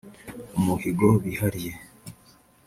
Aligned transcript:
umuhigo 0.57 1.07
bihariye 1.23 1.71